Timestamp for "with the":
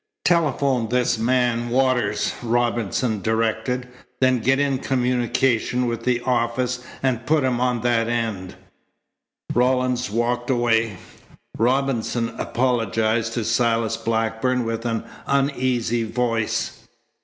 5.85-6.21